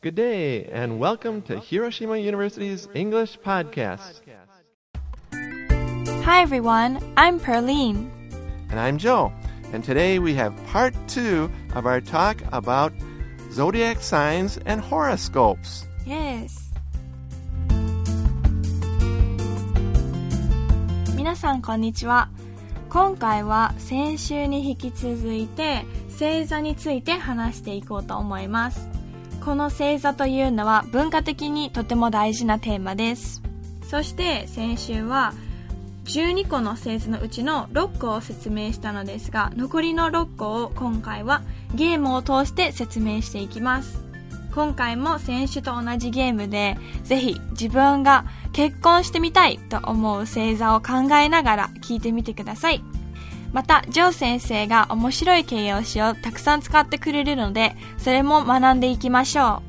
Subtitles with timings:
[0.00, 4.20] Good day, and welcome to Hiroshima University's English Podcast.
[6.22, 8.08] Hi everyone, I'm Perlene.
[8.70, 9.32] And I'm Joe.
[9.72, 12.92] And today we have part two of our talk about
[13.50, 15.88] zodiac signs and horoscopes.
[16.06, 16.68] Yes.
[21.16, 22.30] 皆さんこんにちは。
[22.88, 28.86] 今回は先週に引き続いて星座について話していこうと思います。
[29.48, 33.40] この星座というのは文化的にとても大事なテーマです。
[33.88, 35.32] そして先週は
[36.04, 41.40] 12個の星座のうちの6個を説明したのですが、残りの6個を今回は
[41.74, 44.04] ゲームを通して説明していきます。
[44.54, 52.82] 今回も先週と同じゲームで、ぜひ自分が結婚してみたいと思う星座を考えながら聞いてみてください。
[53.51, 59.61] また、ジョー先生が面白い形容詞をたくさん使ってくれるので、それも学んでいきましょ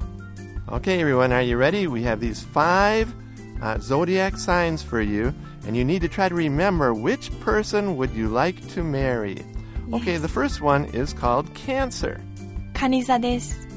[0.67, 1.87] Okay, everyone, are you ready?
[1.87, 3.13] We have these five
[3.61, 5.35] uh, zodiac signs for you,
[5.67, 9.45] and you need to try to remember which person would you like to marry.
[9.93, 12.19] Okay, the first one is called Cancer.
[12.75, 12.79] う。
[12.79, 13.69] カニ座です。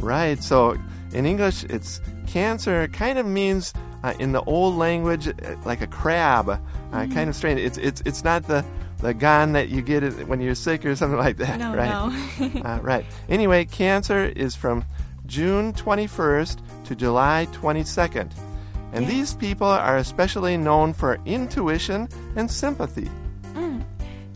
[0.00, 0.40] Right.
[0.40, 0.76] So
[1.12, 2.88] in English, it's cancer.
[2.88, 6.48] Kind of means uh, in the old language uh, like a crab.
[6.92, 7.60] Uh, Kind of strange.
[7.60, 8.64] It's it's it's not the
[9.02, 11.90] the gun that you get it when you're sick or something like that, No, right?
[12.54, 12.60] no.
[12.62, 13.04] uh, right.
[13.28, 14.84] Anyway, cancer is from
[15.26, 18.30] June 21st to July 22nd.
[18.92, 19.10] And Yes.
[19.12, 23.08] these people are especially known for intuition and sympathy.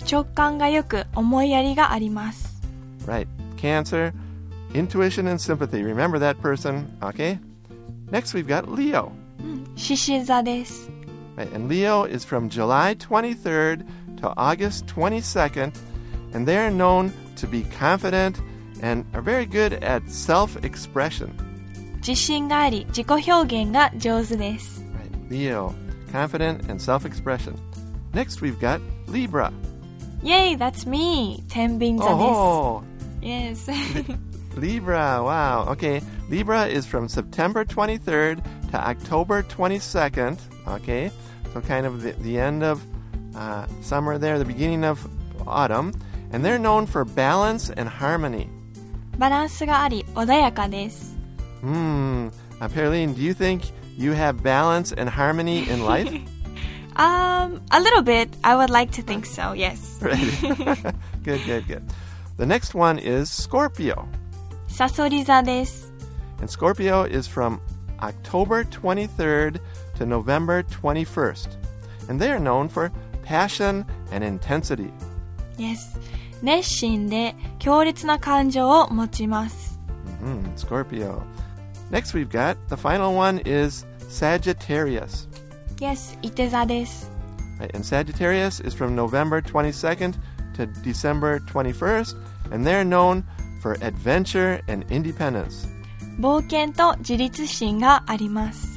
[0.05, 2.61] 直感がよく思いやりがあります。
[3.07, 3.27] Right.
[3.57, 4.13] Cancer,
[4.75, 5.83] intuition and sympathy.
[5.83, 7.39] Remember that person, okay?
[8.11, 9.13] Next, we've got Leo.
[9.77, 10.91] 獅子座です。
[11.37, 13.87] Right, and Leo is from July 23rd
[14.21, 15.75] to August 22nd,
[16.33, 18.39] and they are known to be confident
[18.83, 21.31] and are very good at self expression.
[22.01, 24.83] 自信があり、自己表現が上手です。
[25.31, 25.75] Right, Leo,
[26.13, 27.55] confident and self expression.
[28.13, 29.53] Next, we've got Libra.
[30.23, 31.43] Yay, that's me!
[31.49, 32.83] 天秤座 Oh,
[33.21, 33.71] です。
[33.71, 34.19] Yes.
[34.57, 35.67] Libra, wow.
[35.73, 40.37] Okay, Libra is from September 23rd to October 22nd.
[40.69, 41.11] Okay,
[41.55, 42.83] so kind of the, the end of
[43.37, 45.07] uh, summer there, the beginning of
[45.47, 45.93] autumn.
[46.33, 48.49] And they're known for balance and harmony.
[49.19, 51.17] バランスがあり、穏やかです。
[51.63, 56.11] Hmm, uh, Pearline, do you think you have balance and harmony in life?
[56.97, 58.29] Um, a little bit.
[58.45, 59.99] I would like to think so, yes.
[60.03, 60.95] right.
[61.25, 61.83] good, good, good.
[62.37, 64.07] The next one is Scorpio.
[64.69, 65.93] サソリ座です。
[66.41, 67.61] And Scorpio is from
[68.01, 69.61] October 23rd
[69.97, 71.49] to November 21st.
[72.09, 72.91] And they are known for
[73.27, 74.93] passion and intensity.
[75.57, 75.99] Yes.
[76.43, 79.79] 熱心で強烈な感情を持ちます。
[80.23, 81.23] Mm, Scorpio.
[81.91, 85.29] Next, we've got the final one is Sagittarius.
[85.79, 87.11] Yes, 伊手座です。
[87.61, 90.15] Right, And Sagittarius is from November 22nd
[90.57, 92.17] to December 21st.
[92.51, 93.25] And they're known
[93.61, 95.69] for adventure and independence.
[96.19, 98.76] 冒険と自立心があります。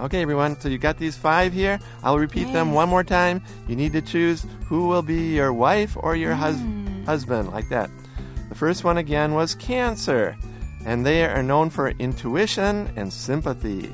[0.00, 1.78] Okay, everyone, so you got these five here.
[2.02, 3.42] I'll repeat them one more time.
[3.68, 6.38] You need to choose who will be your wife or your mm.
[6.38, 7.04] hus- hmm.
[7.04, 7.90] husband, like that.
[8.48, 10.38] The first one again was Cancer,
[10.86, 13.92] and they are known for intuition and sympathy.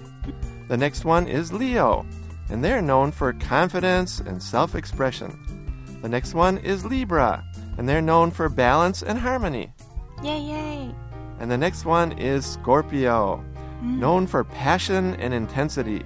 [0.69, 2.06] The next one is Leo,
[2.50, 5.37] and they're known for confidence and self expression.
[6.03, 7.44] The next one is Libra,
[7.78, 9.73] and they're known for balance and harmony.
[10.23, 10.94] Yay, yay!
[11.41, 13.44] And the next one is Scorpio.
[13.82, 13.98] Mm.
[13.98, 16.03] known for passion and intensity.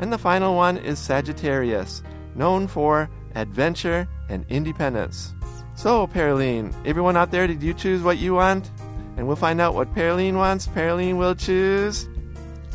[0.00, 2.02] And the final one is Sagittarius,
[2.34, 5.34] known for adventure and independence.
[5.74, 8.70] So, Pearline, everyone out there, did you choose what you want?
[9.16, 10.66] And we'll find out what Pearline wants.
[10.66, 12.08] Pearline will choose.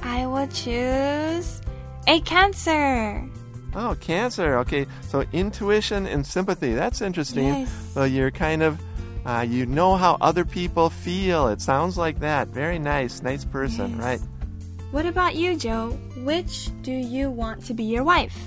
[0.04, 1.62] I will choose
[2.08, 3.28] a cancer.
[3.78, 4.58] Oh, Cancer.
[4.60, 6.74] Okay, so intuition and sympathy.
[6.74, 7.48] That's interesting.
[7.48, 7.90] Yes.
[7.94, 8.80] So you're kind of,
[9.26, 11.48] uh, you know how other people feel.
[11.48, 12.48] It sounds like that.
[12.50, 13.22] Very nice.
[13.22, 14.00] Nice person, Yes.
[14.00, 14.22] right?
[14.92, 15.92] What about you, Joe?
[16.24, 18.38] Which do you want to be your wife?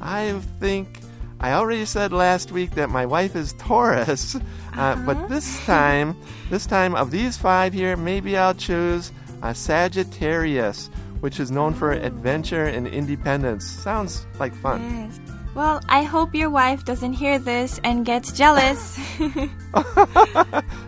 [0.00, 1.00] I think
[1.40, 4.36] I already said last week that my wife is Taurus,
[4.76, 6.16] uh, but this time,
[6.50, 9.12] this time of these five here, maybe I'll choose
[9.42, 10.88] a Sagittarius,
[11.20, 13.64] which is known for adventure and independence.
[13.66, 14.80] Sounds like fun.
[14.82, 15.20] Yes.
[15.55, 18.97] Well, I hope your wife doesn't hear this and gets jealous.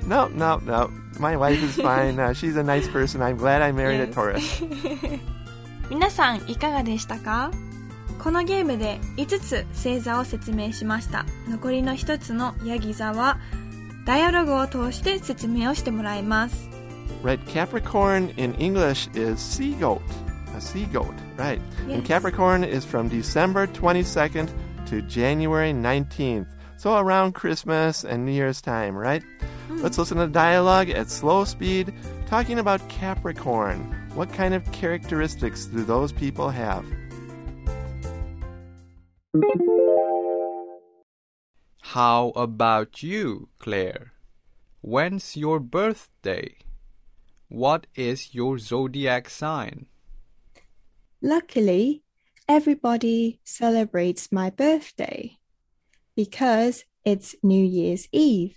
[0.07, 0.89] No, no, no.
[1.19, 2.19] My wife is fine.
[2.19, 3.21] Uh, she's a nice person.
[3.21, 4.15] I'm glad I married a Yes.
[4.15, 4.63] Taurus.
[5.89, 7.51] 皆さんいかがでしたか
[8.17, 13.39] このゲームで5つ星座を説明しました残りの1つのヤギ座は
[14.05, 16.69] ダイアログを通して説明をしてもらいます
[17.23, 19.99] Right, Capricorn in English is sea goat.
[20.56, 21.60] a sea goat, right.
[21.86, 24.50] And Capricorn is from December 22nd
[24.86, 26.46] to January 19th.
[26.78, 29.22] So around Christmas and New Year's time, right?
[29.68, 29.82] Hmm.
[29.82, 31.92] Let's listen to dialogue at slow speed
[32.24, 33.80] talking about Capricorn.
[34.14, 36.86] What kind of characteristics do those people have?
[41.82, 44.12] How about you, Claire?
[44.80, 46.56] When's your birthday?
[47.48, 49.86] What is your zodiac sign?
[51.26, 52.04] Luckily,
[52.48, 55.36] everybody celebrates my birthday
[56.14, 58.56] because it's New Year's Eve.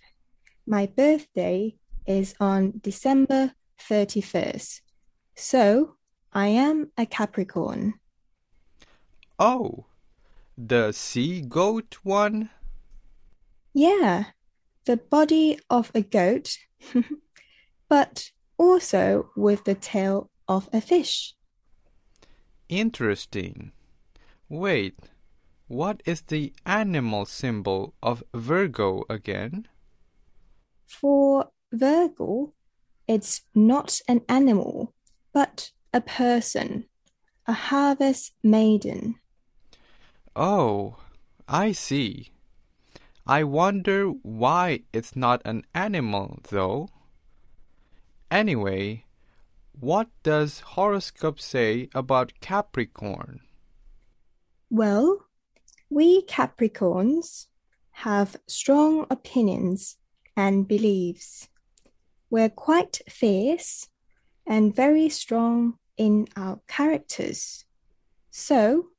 [0.67, 3.53] My birthday is on December
[3.89, 4.81] 31st.
[5.35, 5.95] So,
[6.31, 7.95] I am a Capricorn.
[9.39, 9.85] Oh,
[10.55, 12.51] the sea goat one?
[13.73, 14.25] Yeah,
[14.85, 16.55] the body of a goat,
[17.89, 18.29] but
[18.59, 21.33] also with the tail of a fish.
[22.69, 23.71] Interesting.
[24.47, 24.95] Wait,
[25.67, 29.67] what is the animal symbol of Virgo again?
[30.85, 32.53] For Virgo,
[33.07, 34.93] it's not an animal,
[35.33, 36.85] but a person,
[37.47, 39.15] a harvest maiden.
[40.35, 40.97] Oh,
[41.47, 42.29] I see.
[43.25, 46.89] I wonder why it's not an animal, though.
[48.31, 49.05] Anyway,
[49.79, 53.41] what does horoscope say about Capricorn?
[54.69, 55.25] Well,
[55.89, 57.47] we Capricorns
[57.91, 59.97] have strong opinions
[60.35, 61.49] and beliefs.
[62.29, 63.87] We're quite fierce
[64.45, 67.65] and very strong in our characters.
[68.31, 68.89] So,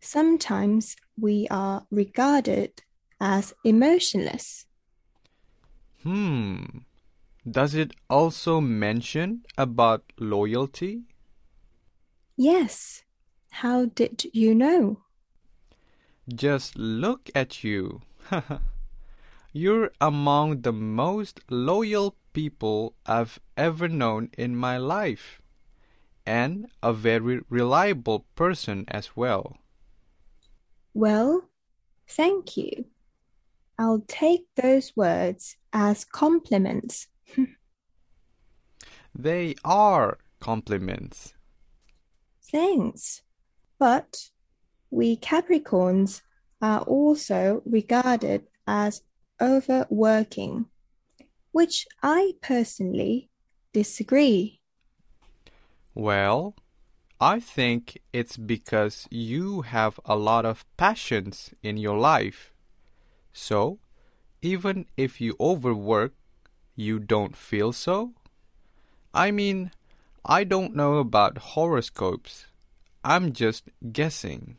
[0.00, 2.82] sometimes we are regarded
[3.20, 4.66] as emotionless.
[6.02, 6.64] Hmm.
[7.48, 11.04] Does it also mention about loyalty?
[12.36, 13.04] Yes.
[13.50, 15.02] How did you know?
[16.28, 18.00] Just look at you.
[19.52, 25.40] You're among the most loyal people I've ever known in my life,
[26.26, 29.58] and a very reliable person as well.
[30.94, 31.50] Well,
[32.08, 32.86] thank you.
[33.78, 37.08] I'll take those words as compliments.
[39.14, 41.34] They are compliments.
[42.50, 43.22] Thanks.
[43.78, 44.30] But
[44.90, 46.22] we Capricorns
[46.60, 49.02] are also regarded as
[49.40, 50.66] overworking,
[51.52, 53.30] which I personally
[53.72, 54.60] disagree.
[55.94, 56.54] Well,
[57.20, 62.52] I think it's because you have a lot of passions in your life.
[63.32, 63.78] So,
[64.42, 66.14] even if you overwork,
[66.74, 68.12] you don't feel so?
[69.14, 69.70] I mean,
[70.24, 72.46] I don't know about horoscopes.
[73.04, 74.56] I'm just guessing.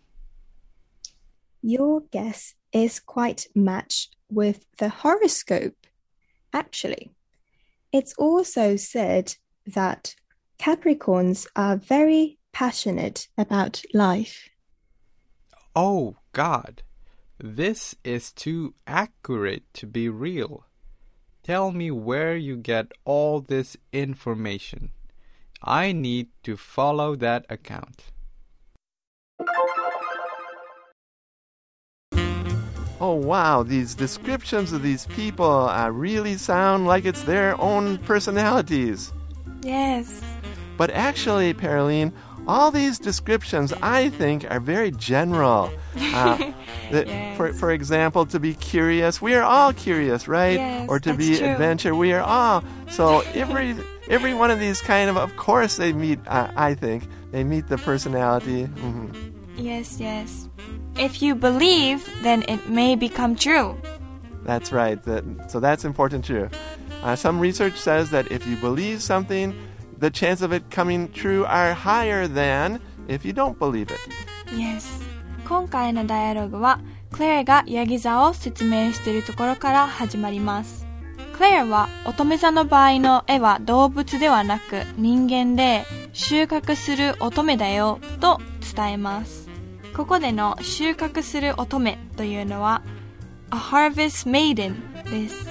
[1.62, 5.88] Your guess is quite matched with the horoscope.
[6.52, 7.12] Actually,
[7.92, 10.16] it's also said that
[10.60, 14.50] Capricorns are very passionate about life.
[15.76, 16.84] Oh, God.
[17.40, 20.66] This is too accurate to be real.
[21.44, 24.92] Tell me where you get all this information.
[25.62, 28.06] I need to follow that account.
[33.02, 39.12] Oh, wow, these descriptions of these people uh, really sound like it's their own personalities.
[39.62, 40.22] Yes.
[40.78, 42.14] But actually, Paroline,
[42.48, 45.72] all these descriptions I think are very general.
[45.98, 46.38] Uh,
[46.92, 47.08] that,
[47.38, 47.60] for, Yes.
[47.60, 50.60] for example, to be curious, we are all curious, right?
[50.60, 51.48] Yes, or to be true.
[51.48, 52.64] adventure, we are all.
[52.90, 53.76] So every
[54.10, 56.20] every one of these kind of, of course, they meet.
[56.28, 58.66] Uh, I think they meet the personality.
[58.66, 59.08] hmm
[59.56, 60.50] Yes, yes.
[60.98, 63.78] If you believe, then it may become true.
[64.44, 65.02] That's right.
[65.04, 66.50] That, so that's important too.
[67.04, 69.54] Uh, some research says that if you believe something,
[70.04, 74.00] the chance of it coming true are higher than if you don't believe it.
[74.54, 74.86] Yes.
[75.48, 76.82] 今回のダイアログは、
[77.12, 80.86] クレアがヤギ座を説明しているところから始まります。
[81.38, 88.40] クレアは乙女座の場合の絵は動物ではなく人間で収穫する乙女だよと
[88.76, 89.50] 伝えます。
[89.96, 92.84] ここでの収穫する乙女というのは
[93.52, 94.76] a harvest maiden
[95.10, 95.48] です。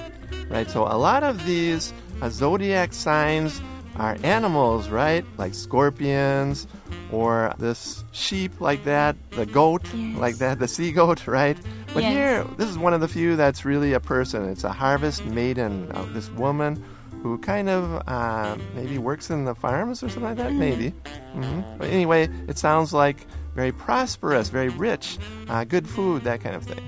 [0.49, 0.67] Right.
[0.67, 3.61] So a lot of these uh, zodiac signs
[3.96, 5.24] are animals, right?
[5.38, 6.66] Like scorpions
[7.10, 10.18] or this sheep like that, the goat Yes.
[10.18, 11.56] like that, the sea goat, right?
[11.94, 12.12] But Yes.
[12.12, 14.44] here, this is one of the few that's really a person.
[14.50, 16.82] It's a harvest maiden, uh, this woman
[17.22, 20.52] who kind of uh, maybe works in the farms or something like that.
[20.54, 20.90] Maybe.
[21.32, 23.26] hmm But anyway, it sounds like
[23.56, 26.82] very prosperous, very rich, uh, good food, that kind of thing.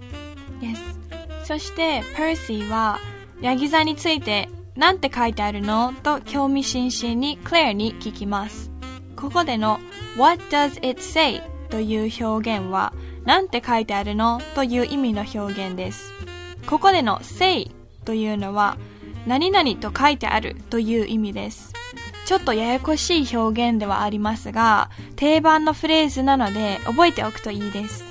[0.60, 0.78] Yes.
[1.44, 3.00] そして、パーシーは、
[3.40, 5.93] ヤギ座について、 なんて書いてあるの？
[6.03, 8.71] と興味津々にクレアに聞きます。
[9.15, 9.79] ここでの
[10.17, 11.41] What does it say?
[11.69, 14.41] という表現は、なんて書いてあるの？
[14.53, 16.11] という意味の表現です。
[16.67, 17.71] ここでの say
[18.03, 18.77] というのは、
[19.25, 21.73] 何々と書いてあるという意味です。
[22.25, 28.03] ちょっとややこしい表現ではありますが、定番のフレーズなので覚えておくといいです。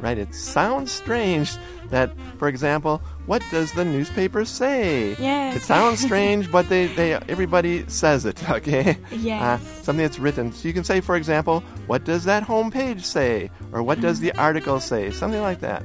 [0.00, 0.18] Right?
[0.18, 1.56] It sounds strange
[1.90, 5.14] that, for example, what does the newspaper say?
[5.18, 5.56] Yes.
[5.56, 8.96] It sounds strange, but they, they everybody says it, okay?
[9.12, 9.42] Yes.
[9.42, 10.52] Uh, something that's written.
[10.52, 13.50] So you can say, for example, what does that homepage say?
[13.72, 15.12] Or what does the article say?
[15.12, 15.84] Something like that.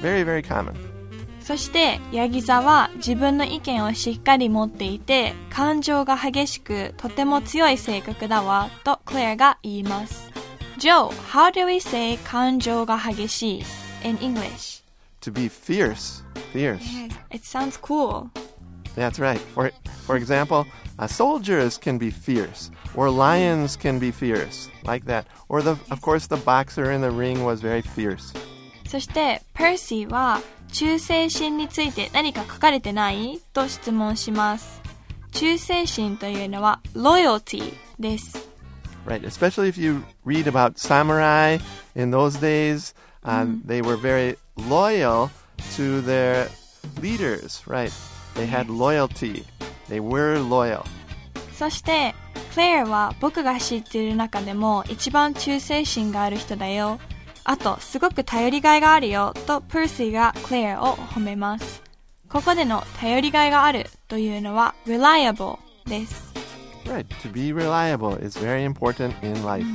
[0.00, 0.74] Very, very common.
[1.42, 10.30] そして、ヤギ座は自分の意見をしっかり持っていて、感情が激しく、とても強い性格だわ、とクレアが言います。
[10.77, 13.63] Joe, how do we say 感情が激しい
[14.03, 14.83] in English?
[15.21, 16.23] To be fierce.
[16.53, 16.81] Fierce.
[17.31, 18.29] It sounds cool.
[18.95, 19.39] That's right.
[19.53, 19.71] For,
[20.05, 20.65] for example,
[20.99, 25.25] uh, soldiers can be fierce, or lions can be fierce, like that.
[25.49, 28.33] Or, the, of course, the boxer in the ring was very fierce.
[28.87, 30.41] そして、パーシーは、
[30.71, 34.81] 忠誠心について何か書かれてないと質問します。
[35.31, 38.54] 忠誠心というのは、loyalty です。
[39.06, 41.58] Right, especially if you read about samurai
[41.94, 45.30] in those days, uh, they were very loyal
[45.76, 46.48] to their
[47.00, 47.92] leaders, right?
[48.34, 49.44] They had loyalty.
[49.88, 50.84] They were loyal.
[51.54, 52.14] そして、
[52.54, 56.98] クレアは僕が知っている中でも一番忠誠心がある人だよ。
[57.44, 61.82] あと、すごく頼りがいがあるよ、とパーシーがクレアを褒めます。
[62.28, 66.23] ここでの頼りがいがあるというのは reliable です。
[66.84, 69.66] Right, to be reliable is very important in life.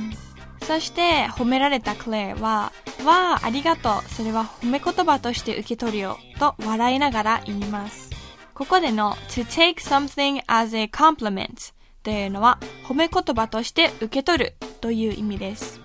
[0.66, 2.72] そして、褒められたクレアは、
[3.04, 4.10] わあ、ありがとう。
[4.10, 6.18] それは褒め言葉として受け取るよ。
[6.40, 8.10] と笑いながら言います。
[8.52, 15.80] ここでの to take something as a compliment というのは、褒め言葉として受け取るという意味です。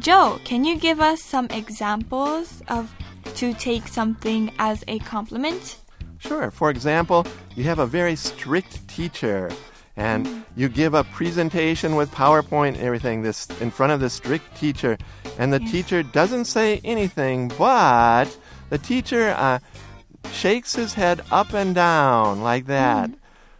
[0.00, 2.88] Joe, can you give us some examples of
[3.34, 5.78] to take something as a compliment?
[6.20, 6.50] Sure.
[6.50, 7.26] For example,
[7.56, 9.50] you have a very strict teacher
[9.97, 14.55] and you give a presentation with PowerPoint and everything this in front of the strict
[14.57, 14.97] teacher
[15.37, 18.25] and the teacher doesn't say anything but
[18.69, 19.59] the teacher uh,
[20.31, 23.09] shakes his head up and down like that.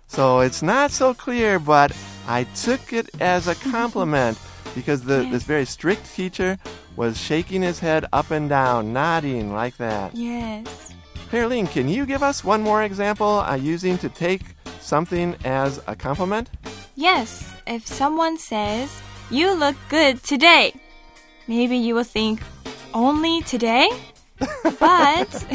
[0.08, 1.96] So it's not so clear, but
[2.27, 4.39] I took it as a compliment
[4.74, 6.58] because the, this very strict teacher
[6.96, 10.15] was shaking his head up and down, nodding like that.
[10.15, 10.94] Yes.
[11.36, 14.42] Perlene, can you give us one more example uh, using to take
[14.80, 16.50] something as a compliment?
[16.96, 18.89] Yes, if someone says,
[19.30, 20.74] You look good today,
[21.46, 22.39] maybe you will think,
[22.94, 23.89] Only today?
[24.80, 25.46] but,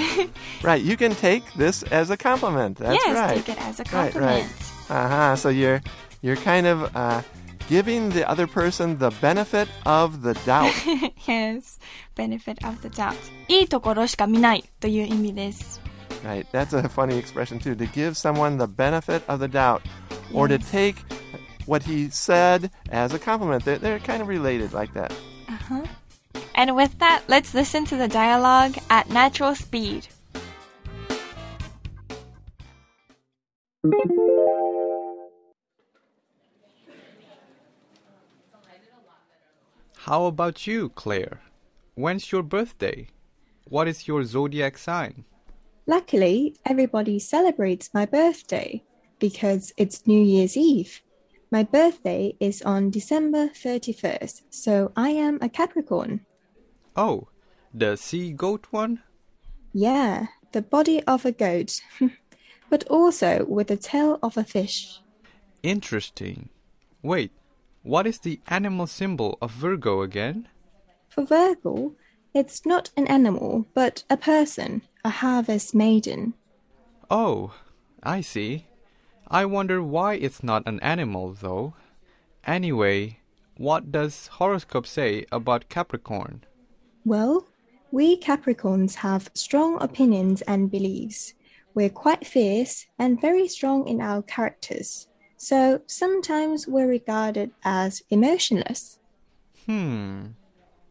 [0.62, 2.76] Right, you can take this as a compliment.
[2.76, 3.36] That's yes, right.
[3.42, 4.52] take it as a Right, compliment.
[4.90, 4.96] right.
[5.04, 5.36] Uh-huh.
[5.36, 5.80] So you're
[6.20, 7.22] you're kind of uh,
[7.69, 10.73] giving the other person the benefit of the doubt.
[11.27, 11.79] yes,
[12.15, 13.15] benefit of the doubt.
[13.47, 15.81] いいところしか見ないという意味です。
[16.25, 16.45] right.
[16.51, 17.75] That's a funny expression too.
[17.75, 19.81] To give someone the benefit of the doubt,
[20.33, 20.97] or to take
[21.65, 23.65] what he said as a compliment.
[23.65, 25.13] They're, they're kind of related like that.
[26.55, 30.07] And with that, let's listen to the dialogue at natural speed.
[40.10, 41.40] How about you, Claire?
[41.94, 43.10] When's your birthday?
[43.68, 45.24] What is your zodiac sign?
[45.86, 48.82] Luckily, everybody celebrates my birthday
[49.20, 51.00] because it's New Year's Eve.
[51.52, 56.26] My birthday is on December 31st, so I am a Capricorn.
[56.96, 57.28] Oh,
[57.72, 59.04] the sea goat one?
[59.72, 61.82] Yeah, the body of a goat,
[62.68, 64.98] but also with the tail of a fish.
[65.62, 66.48] Interesting.
[67.00, 67.30] Wait,
[67.82, 70.48] what is the animal symbol of Virgo again?
[71.08, 71.94] For Virgo,
[72.34, 76.34] it's not an animal, but a person, a harvest maiden.
[77.10, 77.54] Oh,
[78.02, 78.66] I see.
[79.26, 81.74] I wonder why it's not an animal, though.
[82.44, 83.20] Anyway,
[83.56, 86.44] what does horoscope say about Capricorn?
[87.04, 87.46] Well,
[87.90, 91.34] we Capricorns have strong opinions and beliefs.
[91.74, 95.08] We're quite fierce and very strong in our characters.
[95.42, 98.98] So sometimes we're regarded as emotionless.
[99.64, 100.36] Hmm.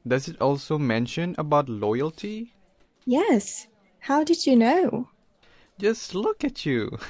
[0.07, 2.55] Does it also mention about loyalty?
[3.05, 3.67] Yes.
[3.99, 5.09] How did you know?
[5.77, 6.97] Just look at you.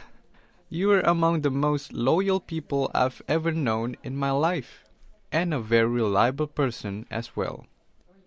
[0.71, 4.85] You are among the most loyal people I've ever known in my life,
[5.31, 7.65] and a very reliable person as well.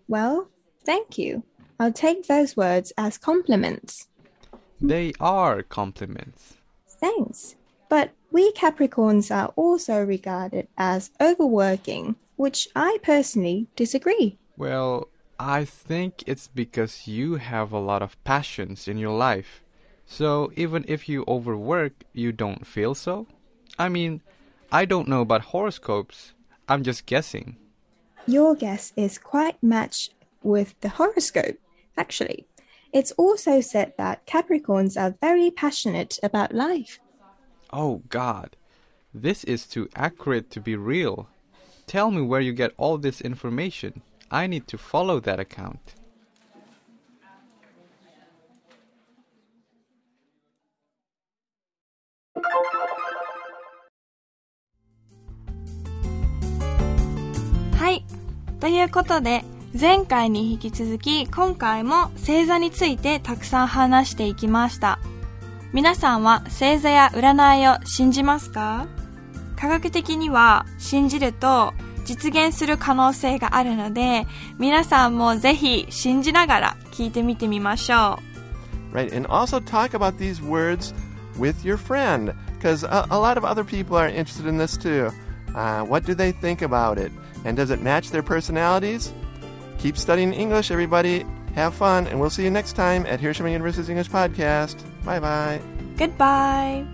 [0.09, 0.49] Well,
[0.83, 1.43] thank you.
[1.79, 4.09] I'll take those words as compliments.
[4.81, 6.57] They are compliments.
[6.99, 7.55] Thanks.
[7.87, 14.39] But we Capricorns are also regarded as overworking, which I personally disagree.
[14.57, 15.07] Well,
[15.39, 19.63] I think it's because you have a lot of passions in your life.
[20.05, 23.27] So even if you overwork, you don't feel so?
[23.77, 24.21] I mean,
[24.71, 26.33] I don't know about horoscopes.
[26.67, 27.57] I'm just guessing.
[28.25, 31.59] Your guess is quite matched with the horoscope,
[31.97, 32.47] actually.
[32.91, 36.99] It's also said that Capricorns are very passionate about life.
[37.75, 38.55] Oh God,
[39.15, 41.27] this is too accurate to be real.
[41.87, 44.03] Tell me where you get all this information.
[44.29, 45.95] I need to follow that account.
[57.79, 58.03] Hi.
[58.59, 59.43] ということで、
[59.79, 64.99] 前回に引き続き今回も星座についてたくさん話していきました。
[65.72, 68.86] 皆さんは星座や占いを信じますか
[69.56, 71.74] 科学的には信じると
[72.04, 74.26] 実現する可能性があるので、
[74.58, 78.18] 皆さんもぜひ信じながら聞いてみてみましょ
[78.92, 78.96] う。
[78.96, 80.94] Right, and also talk about these words
[81.38, 85.10] with your friend, because a, a lot of other people are interested in this too.
[85.54, 87.12] Uh, what do they think about it?
[87.44, 89.12] And does it match their personalities?
[89.78, 91.26] Keep studying English, everybody.
[91.54, 94.76] Have fun, and we'll see you next time at Hiroshima University's English Podcast.
[95.05, 95.61] Bye bye.
[95.97, 96.85] Goodbye!